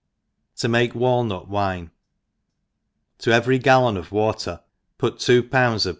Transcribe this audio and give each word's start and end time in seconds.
TomakeWALHiVT 0.57 1.47
Wive. 1.47 1.91
TO 3.19 3.31
every 3.31 3.59
gallon 3.59 3.97
of 3.97 4.11
water 4.11 4.61
put 4.97 5.19
two 5.19 5.43
pounds 5.43 5.85
of. 5.85 5.89